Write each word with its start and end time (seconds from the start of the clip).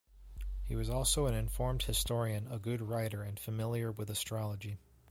He 0.63 0.75
was 0.75 0.89
also 0.89 1.27
an 1.27 1.35
informed 1.35 1.83
historian, 1.83 2.51
a 2.51 2.57
good 2.57 2.81
writer 2.81 3.21
and 3.21 3.39
familiar 3.39 3.91
with 3.91 4.09
astrology. 4.09 4.79